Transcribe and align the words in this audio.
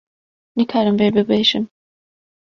-Nikarim 0.55 0.97
vê 0.99 1.07
bibêjim. 1.15 1.65